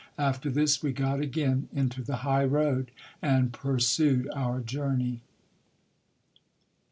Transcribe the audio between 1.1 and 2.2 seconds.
again into the